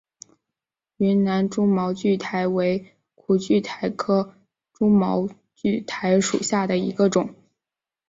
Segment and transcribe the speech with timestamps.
[0.97, 4.33] 云南蛛毛苣苔为苦苣苔科
[4.73, 7.35] 蛛毛苣苔属下的一个种。